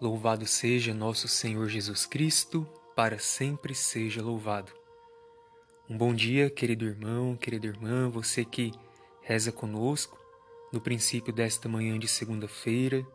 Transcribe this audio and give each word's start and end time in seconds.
Louvado 0.00 0.44
seja 0.44 0.92
nosso 0.92 1.28
Senhor 1.28 1.68
Jesus 1.68 2.04
Cristo, 2.04 2.66
para 2.96 3.16
sempre 3.20 3.76
seja 3.76 4.20
louvado. 4.20 4.72
Um 5.88 5.96
bom 5.96 6.12
dia, 6.12 6.50
querido 6.50 6.84
irmão, 6.84 7.36
querida 7.36 7.68
irmã, 7.68 8.10
você 8.10 8.44
que 8.44 8.72
reza 9.22 9.52
conosco 9.52 10.18
no 10.72 10.80
princípio 10.80 11.32
desta 11.32 11.68
manhã 11.68 11.96
de 11.96 12.08
segunda-feira, 12.08 13.06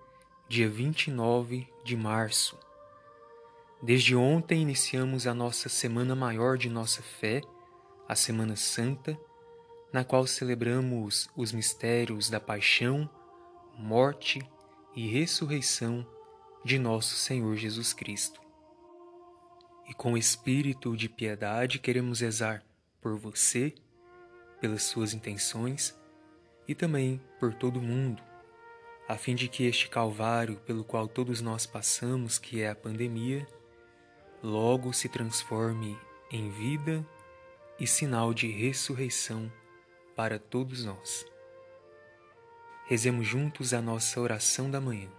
dia 0.47 0.70
29 0.70 1.68
de 1.84 1.97
março. 1.97 2.57
Desde 3.84 4.16
ontem 4.16 4.61
iniciamos 4.61 5.27
a 5.27 5.34
nossa 5.34 5.68
semana 5.68 6.16
maior 6.16 6.57
de 6.57 6.70
nossa 6.70 7.04
fé, 7.04 7.41
a 8.07 8.16
Semana 8.16 8.55
Santa, 8.55 9.20
na 9.91 10.05
qual 10.05 10.25
celebramos 10.25 11.30
os 11.36 11.52
mistérios 11.52 12.30
da 12.30 12.39
paixão, 12.39 13.09
morte 13.77 14.41
e 14.96 15.07
ressurreição 15.07 16.07
de 16.63 16.77
nosso 16.77 17.15
Senhor 17.15 17.55
Jesus 17.55 17.93
Cristo. 17.93 18.41
E 19.87 19.93
com 19.93 20.18
espírito 20.18 20.95
de 20.95 21.07
piedade 21.07 21.79
queremos 21.79 22.19
rezar 22.19 22.63
por 23.01 23.18
você, 23.18 23.73
pelas 24.59 24.83
suas 24.83 25.13
intenções 25.13 25.97
e 26.68 26.75
também 26.75 27.19
por 27.39 27.54
todo 27.54 27.82
mundo, 27.82 28.21
a 29.07 29.15
fim 29.18 29.33
de 29.33 29.47
que 29.47 29.63
este 29.63 29.89
calvário 29.89 30.57
pelo 30.57 30.83
qual 30.83 31.07
todos 31.07 31.41
nós 31.41 31.65
passamos, 31.65 32.38
que 32.38 32.61
é 32.61 32.69
a 32.69 32.75
pandemia, 32.75 33.47
logo 34.44 34.94
se 34.94 35.09
transforme 35.09 35.97
em 36.31 36.49
vida 36.52 37.05
e 37.80 37.88
sinal 37.88 38.33
de 38.33 38.47
ressurreição 38.47 39.52
para 40.16 40.38
todos 40.38 40.83
nós. 40.83 41.25
Rezemos 42.85 43.25
juntos 43.25 43.73
a 43.73 43.81
nossa 43.81 44.19
oração 44.19 44.69
da 44.69 44.81
manhã. 44.81 45.19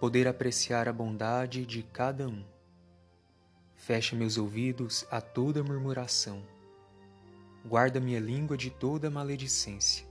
poder 0.00 0.26
apreciar 0.26 0.88
a 0.88 0.92
bondade 0.94 1.66
de 1.66 1.82
cada 1.82 2.26
um. 2.26 2.42
Fecha 3.74 4.16
meus 4.16 4.38
ouvidos 4.38 5.06
a 5.10 5.20
toda 5.20 5.62
murmuração. 5.62 6.42
Guarda 7.66 8.00
minha 8.00 8.18
língua 8.18 8.56
de 8.56 8.70
toda 8.70 9.10
maledicência. 9.10 10.06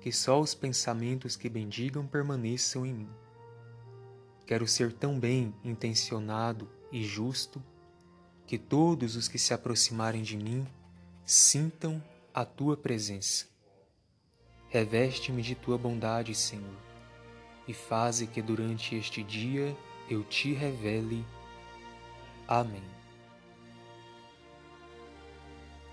Que 0.00 0.12
só 0.12 0.40
os 0.40 0.54
pensamentos 0.54 1.34
que 1.34 1.48
bendigam 1.48 2.06
permaneçam 2.06 2.86
em 2.86 2.94
mim. 2.94 3.10
Quero 4.46 4.68
ser 4.68 4.92
tão 4.92 5.18
bem 5.18 5.52
intencionado 5.64 6.70
e 6.92 7.02
justo 7.02 7.60
que 8.46 8.56
todos 8.56 9.16
os 9.16 9.26
que 9.26 9.40
se 9.40 9.52
aproximarem 9.52 10.22
de 10.22 10.36
mim 10.36 10.64
sintam 11.26 12.00
a 12.32 12.44
tua 12.44 12.76
presença. 12.76 13.46
Reveste-me 14.68 15.42
de 15.42 15.56
tua 15.56 15.76
bondade, 15.76 16.32
Senhor 16.32 16.93
e 17.66 17.72
faze 17.72 18.26
que 18.26 18.42
durante 18.42 18.94
este 18.94 19.22
dia 19.22 19.76
eu 20.08 20.22
te 20.22 20.52
revele. 20.52 21.24
Amém. 22.46 22.82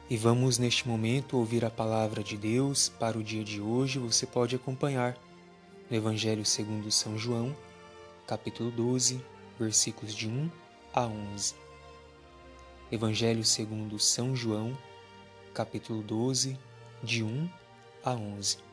E 0.09 0.17
vamos 0.17 0.57
neste 0.57 0.87
momento 0.87 1.37
ouvir 1.37 1.63
a 1.63 1.69
palavra 1.69 2.21
de 2.21 2.35
Deus 2.35 2.89
para 2.89 3.17
o 3.17 3.23
dia 3.23 3.43
de 3.43 3.61
hoje. 3.61 3.97
Você 3.97 4.27
pode 4.27 4.55
acompanhar 4.55 5.17
no 5.89 5.95
Evangelho 5.95 6.45
segundo 6.45 6.91
São 6.91 7.17
João, 7.17 7.55
capítulo 8.27 8.69
12, 8.71 9.23
versículos 9.57 10.13
de 10.13 10.27
1 10.27 10.51
a 10.93 11.05
11. 11.05 11.55
Evangelho 12.91 13.45
segundo 13.45 13.97
São 13.97 14.35
João, 14.35 14.77
capítulo 15.53 16.03
12, 16.03 16.59
de 17.01 17.23
1 17.23 17.49
a 18.03 18.11
11. 18.11 18.70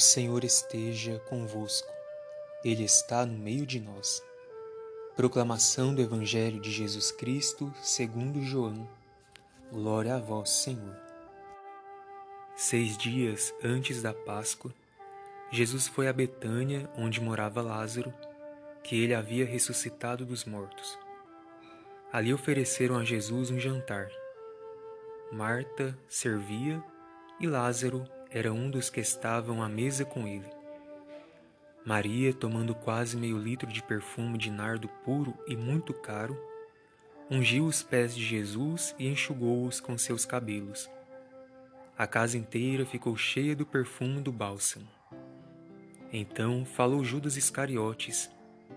O 0.00 0.02
Senhor 0.02 0.44
esteja 0.44 1.18
convosco, 1.28 1.92
Ele 2.64 2.84
está 2.84 3.26
no 3.26 3.36
meio 3.36 3.66
de 3.66 3.78
nós. 3.78 4.22
Proclamação 5.14 5.94
do 5.94 6.00
Evangelho 6.00 6.58
de 6.58 6.72
Jesus 6.72 7.12
Cristo 7.12 7.70
segundo 7.82 8.42
João. 8.42 8.88
Glória 9.70 10.14
a 10.14 10.18
vós, 10.18 10.48
Senhor. 10.48 10.96
Seis 12.56 12.96
dias 12.96 13.52
antes 13.62 14.00
da 14.00 14.14
Páscoa, 14.14 14.72
Jesus 15.50 15.86
foi 15.86 16.08
a 16.08 16.14
Betânia, 16.14 16.88
onde 16.96 17.20
morava 17.20 17.60
Lázaro, 17.60 18.10
que 18.82 18.98
ele 18.98 19.12
havia 19.12 19.44
ressuscitado 19.44 20.24
dos 20.24 20.46
mortos. 20.46 20.98
Ali 22.10 22.32
ofereceram 22.32 22.96
a 22.96 23.04
Jesus 23.04 23.50
um 23.50 23.60
jantar. 23.60 24.08
Marta 25.30 25.94
servia 26.08 26.82
e 27.38 27.46
Lázaro 27.46 28.08
era 28.32 28.52
um 28.52 28.70
dos 28.70 28.88
que 28.88 29.00
estavam 29.00 29.60
à 29.60 29.68
mesa 29.68 30.04
com 30.04 30.26
ele. 30.26 30.48
Maria, 31.84 32.32
tomando 32.32 32.74
quase 32.74 33.16
meio 33.16 33.36
litro 33.36 33.66
de 33.66 33.82
perfume 33.82 34.38
de 34.38 34.50
nardo 34.50 34.88
puro 35.04 35.34
e 35.48 35.56
muito 35.56 35.92
caro, 35.92 36.40
ungiu 37.28 37.64
os 37.64 37.82
pés 37.82 38.14
de 38.14 38.24
Jesus 38.24 38.94
e 38.98 39.08
enxugou-os 39.08 39.80
com 39.80 39.98
seus 39.98 40.24
cabelos. 40.24 40.88
A 41.98 42.06
casa 42.06 42.38
inteira 42.38 42.86
ficou 42.86 43.16
cheia 43.16 43.56
do 43.56 43.66
perfume 43.66 44.20
do 44.20 44.30
bálsamo. 44.30 44.88
Então 46.12 46.64
falou 46.64 47.04
Judas 47.04 47.36
Iscariotes, 47.36 48.30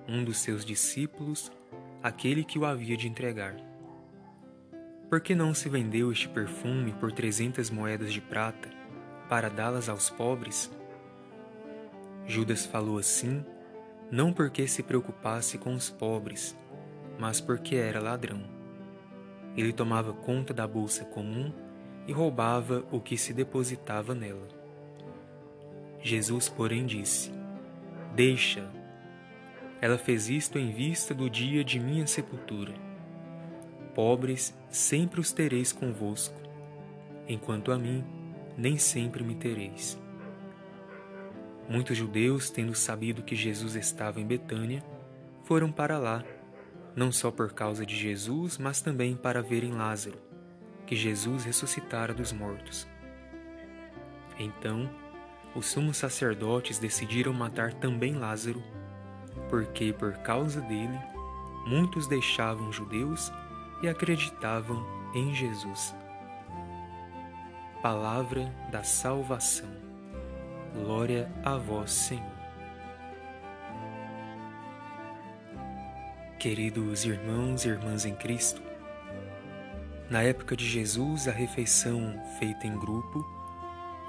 um 0.07 0.23
dos 0.23 0.37
seus 0.37 0.65
discípulos, 0.65 1.51
aquele 2.01 2.43
que 2.43 2.57
o 2.57 2.65
havia 2.65 2.97
de 2.97 3.07
entregar. 3.07 3.55
Por 5.09 5.21
que 5.21 5.35
não 5.35 5.53
se 5.53 5.69
vendeu 5.69 6.11
este 6.11 6.27
perfume 6.27 6.91
por 6.93 7.11
trezentas 7.11 7.69
moedas 7.69 8.11
de 8.11 8.19
prata 8.19 8.82
para 9.33 9.49
dá-las 9.49 9.89
aos 9.89 10.11
pobres? 10.11 10.71
Judas 12.27 12.67
falou 12.67 12.99
assim, 12.99 13.43
não 14.11 14.31
porque 14.31 14.67
se 14.67 14.83
preocupasse 14.83 15.57
com 15.57 15.73
os 15.73 15.89
pobres, 15.89 16.55
mas 17.17 17.41
porque 17.41 17.75
era 17.75 17.99
ladrão. 17.99 18.43
Ele 19.57 19.73
tomava 19.73 20.13
conta 20.13 20.53
da 20.53 20.67
bolsa 20.67 21.03
comum 21.05 21.51
e 22.05 22.13
roubava 22.13 22.85
o 22.91 23.01
que 23.01 23.17
se 23.17 23.33
depositava 23.33 24.13
nela. 24.13 24.47
Jesus, 25.99 26.47
porém, 26.47 26.85
disse: 26.85 27.31
Deixa. 28.13 28.69
Ela 29.81 29.97
fez 29.97 30.29
isto 30.29 30.59
em 30.59 30.71
vista 30.71 31.11
do 31.11 31.27
dia 31.27 31.63
de 31.63 31.79
minha 31.79 32.05
sepultura. 32.05 32.75
Pobres 33.95 34.55
sempre 34.69 35.19
os 35.19 35.31
tereis 35.31 35.73
convosco, 35.73 36.39
enquanto 37.27 37.71
a 37.71 37.79
mim 37.79 38.21
nem 38.57 38.77
sempre 38.77 39.23
me 39.23 39.35
tereis. 39.35 39.99
Muitos 41.67 41.97
judeus, 41.97 42.49
tendo 42.49 42.75
sabido 42.75 43.23
que 43.23 43.35
Jesus 43.35 43.75
estava 43.75 44.19
em 44.19 44.25
Betânia, 44.25 44.83
foram 45.43 45.71
para 45.71 45.97
lá, 45.97 46.23
não 46.95 47.11
só 47.11 47.31
por 47.31 47.53
causa 47.53 47.85
de 47.85 47.95
Jesus, 47.95 48.57
mas 48.57 48.81
também 48.81 49.15
para 49.15 49.41
verem 49.41 49.71
Lázaro, 49.71 50.17
que 50.85 50.95
Jesus 50.95 51.45
ressuscitara 51.45 52.13
dos 52.13 52.31
mortos. 52.31 52.87
Então, 54.37 54.89
os 55.55 55.67
sumos 55.67 55.97
sacerdotes 55.97 56.79
decidiram 56.79 57.33
matar 57.33 57.73
também 57.73 58.15
Lázaro, 58.15 58.61
porque 59.49 59.93
por 59.93 60.13
causa 60.17 60.61
dele 60.61 60.99
muitos 61.65 62.07
deixavam 62.07 62.71
judeus 62.71 63.31
e 63.81 63.87
acreditavam 63.87 64.85
em 65.13 65.33
Jesus. 65.33 65.95
Palavra 67.83 68.49
da 68.71 68.81
salvação. 68.81 69.67
Glória 70.73 71.29
a 71.43 71.57
vós, 71.57 71.91
Senhor. 71.91 72.23
Queridos 76.39 77.03
irmãos 77.03 77.65
e 77.65 77.67
irmãs 77.67 78.05
em 78.05 78.15
Cristo, 78.15 78.61
na 80.09 80.21
época 80.23 80.55
de 80.55 80.65
Jesus, 80.65 81.27
a 81.27 81.33
refeição 81.33 82.17
feita 82.39 82.65
em 82.65 82.79
grupo 82.79 83.21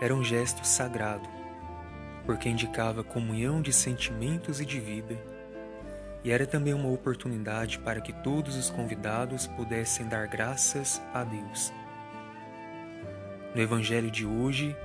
era 0.01 0.15
um 0.15 0.23
gesto 0.23 0.65
sagrado, 0.65 1.29
porque 2.25 2.49
indicava 2.49 3.03
comunhão 3.03 3.61
de 3.61 3.73
sentimentos 3.73 4.61
e 4.61 4.65
de 4.65 4.79
vida, 4.79 5.19
e 6.23 6.31
era 6.31 6.47
também 6.47 6.75
uma 6.75 6.93
oportunidade 6.93 7.81
para 7.81 8.01
que 8.01 8.13
todos 8.13 8.55
os 8.55 8.71
convidados 8.71 9.49
pudessem 9.49 10.07
dar 10.07 10.29
graças 10.29 11.03
a 11.13 11.25
Deus. 11.25 11.73
No 13.55 13.63
Evangelho 13.63 14.11
de 14.11 14.27
hoje, 14.27 14.77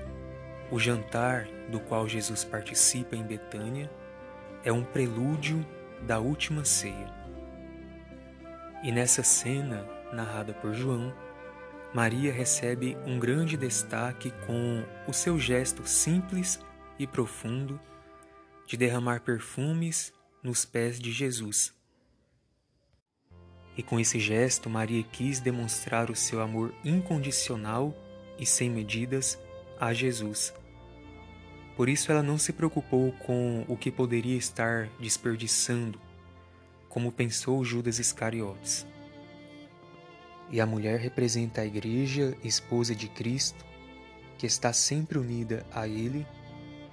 o 0.70 0.80
jantar 0.80 1.48
do 1.72 1.80
qual 1.80 2.08
Jesus 2.08 2.44
participa 2.44 3.16
em 3.16 3.24
Betânia 3.24 3.90
é 4.64 4.72
um 4.72 4.84
prelúdio 4.84 5.66
da 6.04 6.20
última 6.20 6.64
ceia. 6.64 7.12
E 8.84 8.92
nessa 8.92 9.24
cena, 9.24 9.84
narrada 10.14 10.54
por 10.54 10.72
João, 10.72 11.12
Maria 11.96 12.32
recebe 12.32 12.96
um 13.08 13.18
grande 13.18 13.58
destaque 13.58 14.32
com 14.46 14.86
o 15.08 15.14
seu 15.14 15.40
gesto 15.40 15.88
simples 15.88 16.64
e 17.00 17.08
profundo 17.08 17.80
de 18.68 18.78
derramar 18.78 19.22
perfumes 19.22 20.14
nos 20.44 20.64
pés 20.64 21.00
de 21.00 21.12
Jesus. 21.12 21.74
E 23.76 23.82
com 23.82 24.00
esse 24.00 24.20
gesto, 24.20 24.70
Maria 24.70 25.02
quis 25.02 25.40
demonstrar 25.40 26.12
o 26.12 26.16
seu 26.16 26.40
amor 26.40 26.72
incondicional 26.86 27.96
e 28.40 28.46
sem 28.46 28.70
medidas 28.70 29.38
a 29.80 29.94
Jesus. 29.94 30.54
Por 31.76 31.88
isso, 31.88 32.12
ela 32.12 32.24
não 32.24 32.38
se 32.38 32.52
preocupou 32.52 33.12
com 33.14 33.64
o 33.68 33.78
que 33.78 33.92
poderia 33.92 34.38
estar 34.38 34.90
desperdiçando 35.00 36.00
como 36.90 37.12
pensou 37.12 37.64
Judas 37.64 38.00
Iscariotes. 38.00 38.86
E 40.50 40.60
a 40.60 40.66
mulher 40.66 41.00
representa 41.00 41.62
a 41.62 41.66
Igreja, 41.66 42.36
esposa 42.44 42.96
de 42.96 43.08
Cristo, 43.08 43.64
que 44.38 44.48
está 44.48 44.74
sempre 44.74 45.20
unida 45.20 45.66
a 45.72 45.88
Ele 45.88 46.26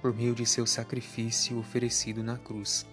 por 0.01 0.13
meio 0.13 0.35
de 0.35 0.45
seu 0.45 0.67
sacrifício 0.67 1.57
oferecido 1.57 2.23
na 2.23 2.37
cruz. 2.37 2.85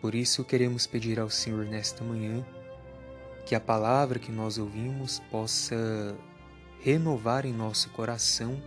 Por 0.00 0.14
isso 0.14 0.44
queremos 0.44 0.86
pedir 0.86 1.18
ao 1.18 1.28
Senhor 1.28 1.64
nesta 1.64 2.04
manhã 2.04 2.46
que 3.44 3.54
a 3.56 3.60
palavra 3.60 4.20
que 4.20 4.30
nós 4.30 4.56
ouvimos 4.56 5.18
possa 5.30 6.16
renovar 6.82 7.46
em 7.46 7.52
nosso 7.52 7.90
coração 7.90 8.62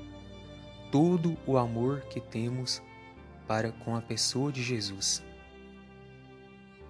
todo 0.91 1.37
o 1.45 1.57
amor 1.57 2.01
que 2.09 2.19
temos 2.19 2.81
para 3.47 3.71
com 3.71 3.95
a 3.95 4.01
pessoa 4.01 4.51
de 4.51 4.63
Jesus 4.63 5.23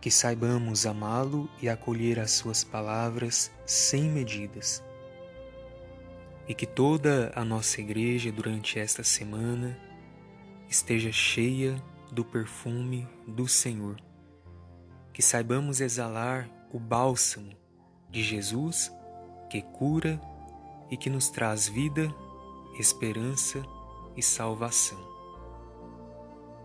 que 0.06 0.12
saibamos 0.12 0.86
amá-lo 0.86 1.50
e 1.60 1.68
acolher 1.68 2.20
as 2.20 2.30
suas 2.30 2.64
palavras 2.64 3.52
sem 3.66 4.04
medidas. 4.04 4.84
E 6.48 6.54
que 6.54 6.68
toda 6.68 7.32
a 7.36 7.44
nossa 7.44 7.82
igreja 7.82 8.32
durante 8.32 8.78
esta 8.78 9.04
semana 9.04 9.76
esteja 10.70 11.12
cheia 11.12 11.76
do 12.12 12.24
perfume 12.24 13.08
do 13.28 13.48
Senhor. 13.48 14.00
Que 15.12 15.24
saibamos 15.24 15.82
exalar 15.82 16.48
o 16.72 16.78
bálsamo 16.78 17.58
de 18.12 18.22
Jesus 18.22 18.92
que 19.50 19.64
cura 19.64 20.22
e 20.90 20.98
que 20.98 21.10
nos 21.10 21.30
traz 21.30 21.68
vida, 21.68 22.14
esperança 22.80 23.64
e 24.16 24.22
salvação. 24.22 25.00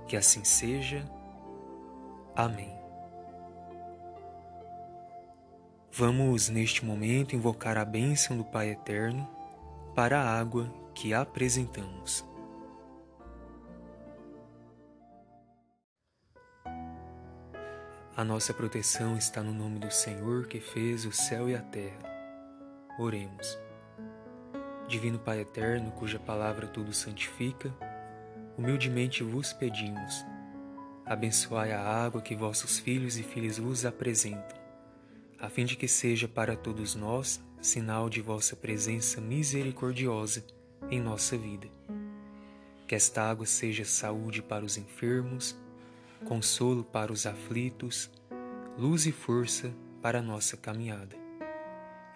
Que 0.06 0.17
assim 0.17 0.44
seja. 0.44 1.08
Amém. 2.34 2.81
Vamos, 5.93 6.49
neste 6.49 6.84
momento, 6.84 7.34
invocar 7.34 7.76
a 7.76 7.84
bênção 7.84 8.37
do 8.37 8.44
Pai 8.44 8.70
Eterno 8.70 9.28
para 9.94 10.20
a 10.20 10.38
água 10.38 10.72
que 10.94 11.12
apresentamos. 11.12 12.25
A 18.17 18.25
nossa 18.25 18.52
proteção 18.52 19.17
está 19.17 19.43
no 19.43 19.52
nome 19.52 19.78
do 19.78 19.90
Senhor 19.90 20.46
que 20.46 20.61
fez 20.61 21.06
o 21.06 21.12
céu 21.12 21.49
e 21.49 21.55
a 21.55 21.62
terra. 21.62 22.02
Oremos. 22.99 23.69
Divino 24.91 25.21
Pai 25.21 25.41
Eterno, 25.41 25.93
cuja 25.93 26.19
palavra 26.19 26.67
tudo 26.67 26.93
santifica, 26.93 27.73
humildemente 28.59 29.23
vos 29.23 29.53
pedimos, 29.53 30.27
abençoai 31.07 31.73
a 31.73 31.81
água 31.81 32.21
que 32.21 32.35
vossos 32.35 32.81
filhos 32.81 33.17
e 33.17 33.23
filhas 33.23 33.57
vos 33.57 33.87
apresentam 33.87 34.59
a 35.39 35.49
fim 35.49 35.65
de 35.65 35.75
que 35.77 35.89
seja 35.89 36.29
para 36.29 36.55
todos 36.55 36.95
nós 36.95 37.41
sinal 37.63 38.11
de 38.11 38.21
vossa 38.21 38.55
presença 38.57 39.21
misericordiosa 39.21 40.45
em 40.91 41.01
nossa 41.01 41.37
vida. 41.37 41.69
Que 42.87 42.95
esta 42.95 43.31
água 43.31 43.47
seja 43.47 43.85
saúde 43.85 44.43
para 44.43 44.65
os 44.65 44.77
enfermos, 44.77 45.57
consolo 46.27 46.83
para 46.83 47.13
os 47.13 47.27
aflitos, 47.27 48.11
luz 48.77 49.07
e 49.07 49.13
força 49.13 49.73
para 50.03 50.19
a 50.19 50.23
nossa 50.23 50.57
caminhada. 50.57 51.30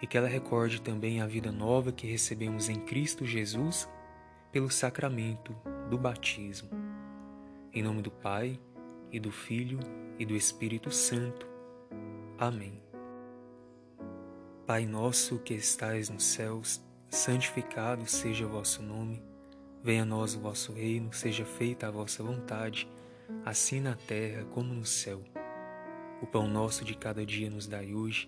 E 0.05 0.07
que 0.07 0.19
ela 0.19 0.27
recorde 0.27 0.79
também 0.83 1.19
a 1.19 1.25
vida 1.25 1.51
nova 1.51 1.91
que 1.91 2.05
recebemos 2.05 2.69
em 2.69 2.79
Cristo 2.79 3.25
Jesus 3.25 3.89
pelo 4.51 4.69
sacramento 4.69 5.55
do 5.89 5.97
batismo. 5.97 6.69
Em 7.73 7.81
nome 7.81 8.03
do 8.03 8.11
Pai, 8.11 8.59
e 9.11 9.19
do 9.19 9.31
Filho, 9.31 9.79
e 10.19 10.23
do 10.23 10.35
Espírito 10.35 10.91
Santo. 10.91 11.47
Amém. 12.37 12.79
Pai 14.67 14.85
nosso 14.85 15.39
que 15.39 15.55
estais 15.55 16.07
nos 16.07 16.23
céus, 16.23 16.79
santificado 17.09 18.05
seja 18.05 18.45
o 18.45 18.49
vosso 18.49 18.83
nome. 18.83 19.23
Venha 19.83 20.03
a 20.03 20.05
nós 20.05 20.35
o 20.35 20.39
vosso 20.39 20.71
reino, 20.71 21.11
seja 21.13 21.45
feita 21.45 21.87
a 21.87 21.91
vossa 21.91 22.21
vontade, 22.21 22.87
assim 23.43 23.79
na 23.79 23.95
terra 23.95 24.45
como 24.51 24.71
no 24.71 24.85
céu. 24.85 25.23
O 26.21 26.27
pão 26.27 26.47
nosso 26.47 26.85
de 26.85 26.95
cada 26.95 27.25
dia 27.25 27.49
nos 27.49 27.65
dai 27.65 27.91
hoje, 27.91 28.27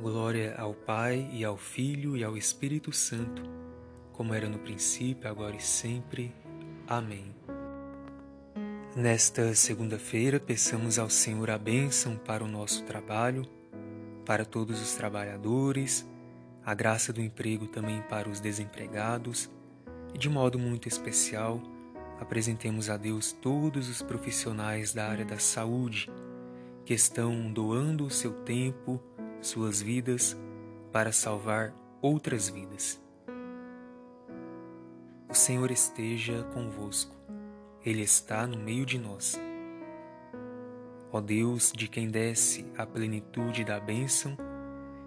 Glória 0.00 0.54
ao 0.56 0.74
Pai, 0.74 1.28
e 1.32 1.44
ao 1.44 1.56
Filho, 1.56 2.16
e 2.16 2.22
ao 2.22 2.36
Espírito 2.36 2.92
Santo, 2.92 3.42
como 4.12 4.32
era 4.32 4.48
no 4.48 4.58
princípio, 4.58 5.28
agora 5.28 5.56
e 5.56 5.60
sempre. 5.60 6.32
Amém. 6.86 7.34
Nesta 8.94 9.54
segunda-feira, 9.54 10.38
peçamos 10.38 10.98
ao 10.98 11.10
Senhor 11.10 11.50
a 11.50 11.58
bênção 11.58 12.16
para 12.16 12.44
o 12.44 12.48
nosso 12.48 12.84
trabalho 12.84 13.46
para 14.28 14.44
todos 14.44 14.82
os 14.82 14.92
trabalhadores, 14.92 16.06
a 16.62 16.74
graça 16.74 17.14
do 17.14 17.22
emprego 17.22 17.66
também 17.66 18.02
para 18.02 18.28
os 18.28 18.40
desempregados 18.40 19.50
e, 20.12 20.18
de 20.18 20.28
modo 20.28 20.58
muito 20.58 20.86
especial, 20.86 21.62
apresentemos 22.20 22.90
a 22.90 22.98
Deus 22.98 23.32
todos 23.32 23.88
os 23.88 24.02
profissionais 24.02 24.92
da 24.92 25.08
área 25.08 25.24
da 25.24 25.38
saúde 25.38 26.10
que 26.84 26.92
estão 26.92 27.50
doando 27.50 28.04
o 28.04 28.10
seu 28.10 28.32
tempo, 28.42 29.02
suas 29.40 29.80
vidas, 29.80 30.36
para 30.92 31.12
salvar 31.12 31.72
outras 32.00 32.48
vidas. 32.48 33.00
O 35.28 35.34
Senhor 35.34 35.70
esteja 35.70 36.42
convosco, 36.54 37.14
Ele 37.84 38.02
está 38.02 38.46
no 38.46 38.56
meio 38.56 38.86
de 38.86 38.98
nós. 38.98 39.38
Ó 41.12 41.20
Deus, 41.20 41.72
de 41.74 41.88
quem 41.88 42.08
desce 42.08 42.66
a 42.76 42.86
plenitude 42.86 43.64
da 43.64 43.78
bênção, 43.78 44.36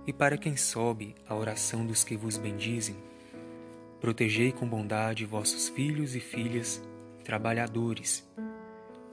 e 0.05 0.13
para 0.13 0.37
quem 0.37 0.55
sobe 0.55 1.15
a 1.27 1.35
oração 1.35 1.85
dos 1.85 2.03
que 2.03 2.15
vos 2.15 2.37
bendizem, 2.37 2.95
protegei 3.99 4.51
com 4.51 4.67
bondade 4.67 5.25
vossos 5.25 5.69
filhos 5.69 6.15
e 6.15 6.19
filhas, 6.19 6.81
trabalhadores, 7.23 8.27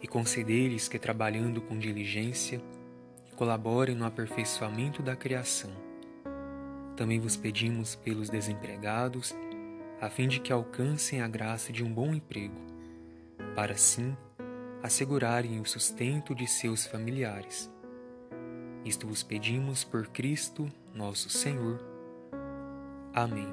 e 0.00 0.06
concedei-lhes 0.06 0.88
que, 0.88 0.98
trabalhando 0.98 1.60
com 1.60 1.78
diligência, 1.78 2.60
colaborem 3.38 3.94
no 3.94 4.04
aperfeiçoamento 4.04 5.00
da 5.00 5.14
criação. 5.14 5.70
Também 6.96 7.20
vos 7.20 7.36
pedimos 7.36 7.94
pelos 7.94 8.28
desempregados, 8.28 9.32
a 10.00 10.10
fim 10.10 10.26
de 10.26 10.40
que 10.40 10.52
alcancem 10.52 11.22
a 11.22 11.28
graça 11.28 11.72
de 11.72 11.84
um 11.84 11.94
bom 11.94 12.12
emprego, 12.12 12.56
para 13.54 13.74
assim 13.74 14.16
assegurarem 14.82 15.60
o 15.60 15.64
sustento 15.64 16.34
de 16.34 16.48
seus 16.48 16.84
familiares. 16.84 17.72
Isto 18.84 19.06
vos 19.06 19.22
pedimos 19.22 19.84
por 19.84 20.08
Cristo, 20.08 20.68
nosso 20.92 21.30
Senhor. 21.30 21.78
Amém. 23.14 23.48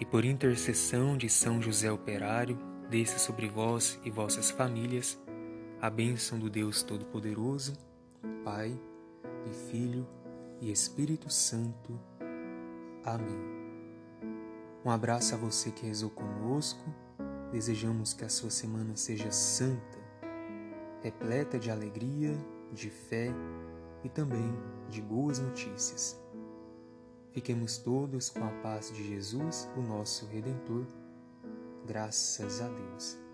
E 0.00 0.06
por 0.06 0.24
intercessão 0.24 1.18
de 1.18 1.28
São 1.28 1.60
José 1.60 1.92
Operário, 1.92 2.58
desça 2.88 3.18
sobre 3.18 3.46
vós 3.46 4.00
e 4.06 4.10
vossas 4.10 4.50
famílias 4.50 5.20
a 5.82 5.90
bênção 5.90 6.38
do 6.38 6.48
Deus 6.48 6.82
Todo-Poderoso, 6.82 7.74
Pai 8.44 8.78
e 9.46 9.54
Filho 9.70 10.06
e 10.60 10.70
Espírito 10.70 11.30
Santo. 11.30 11.98
Amém. 13.04 13.58
Um 14.84 14.90
abraço 14.90 15.34
a 15.34 15.38
você 15.38 15.70
que 15.70 15.86
rezou 15.86 16.10
conosco 16.10 16.84
Desejamos 17.50 18.12
que 18.12 18.24
a 18.24 18.28
sua 18.28 18.50
semana 18.50 18.94
seja 18.94 19.30
santa, 19.32 19.98
repleta 21.00 21.58
de 21.58 21.70
alegria, 21.70 22.36
de 22.72 22.90
fé 22.90 23.32
e 24.04 24.08
também 24.08 24.52
de 24.90 25.00
boas 25.00 25.38
notícias. 25.38 26.20
Fiquemos 27.32 27.78
todos 27.78 28.28
com 28.28 28.44
a 28.44 28.50
paz 28.62 28.92
de 28.92 29.02
Jesus, 29.02 29.66
o 29.76 29.80
nosso 29.80 30.26
Redentor. 30.26 30.86
Graças 31.86 32.60
a 32.60 32.68
Deus. 32.68 33.27